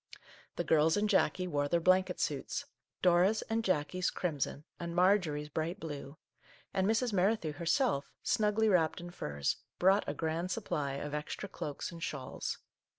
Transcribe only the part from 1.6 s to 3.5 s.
their blanket suits,— Dora's